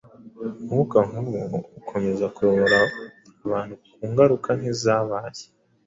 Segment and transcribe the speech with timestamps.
[0.59, 2.79] Umwuka nk’uwo ukomeza kuyobora
[3.45, 5.43] abantu ku ngaruka nk’izabaye.